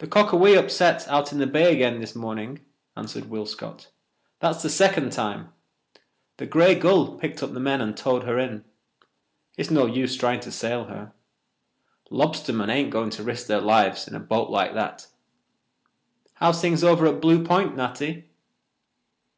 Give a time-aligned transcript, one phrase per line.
[0.00, 2.60] "The Cockawee upset out in the bay again this morning,"
[2.94, 3.88] answered Will Scott.
[4.40, 5.54] "That's the second time.
[6.36, 8.66] The Grey Gull picked up the men and towed her in.
[9.56, 11.14] It's no use trying to sail her.
[12.10, 15.06] Lobstermen ain't going to risk their lives in a boat like that.
[16.34, 18.28] How's things over at Blue Point, Natty?"